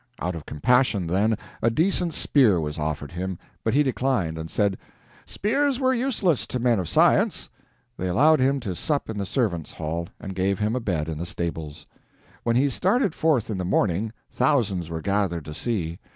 [0.17, 4.79] Out of compassion, then, a decent spear was offered him, but he declined, and said,
[5.27, 7.49] "spears were useless to men of science."
[7.97, 11.19] They allowed him to sup in the servants' hall, and gave him a bed in
[11.19, 11.85] the stables.
[12.41, 15.99] When he started forth in the morning, thousands were gathered to see.